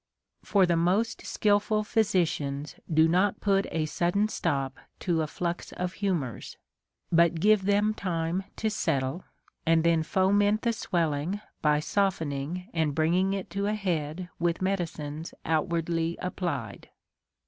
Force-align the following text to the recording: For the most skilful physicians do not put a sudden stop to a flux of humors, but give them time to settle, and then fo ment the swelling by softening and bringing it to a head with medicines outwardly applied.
For 0.43 0.65
the 0.65 0.75
most 0.75 1.27
skilful 1.27 1.83
physicians 1.83 2.75
do 2.91 3.07
not 3.07 3.39
put 3.39 3.67
a 3.69 3.85
sudden 3.85 4.29
stop 4.29 4.79
to 5.01 5.21
a 5.21 5.27
flux 5.27 5.73
of 5.73 5.93
humors, 6.01 6.57
but 7.11 7.35
give 7.39 7.65
them 7.65 7.93
time 7.93 8.45
to 8.55 8.71
settle, 8.71 9.23
and 9.63 9.83
then 9.83 10.01
fo 10.01 10.31
ment 10.31 10.63
the 10.63 10.73
swelling 10.73 11.39
by 11.61 11.81
softening 11.81 12.67
and 12.73 12.95
bringing 12.95 13.33
it 13.33 13.51
to 13.51 13.67
a 13.67 13.75
head 13.75 14.27
with 14.39 14.59
medicines 14.59 15.35
outwardly 15.45 16.17
applied. 16.19 16.89